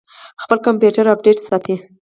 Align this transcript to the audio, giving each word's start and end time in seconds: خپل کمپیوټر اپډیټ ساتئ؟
خپل 0.43 0.57
کمپیوټر 0.65 1.05
اپډیټ 1.13 1.37
ساتئ؟ 1.47 1.75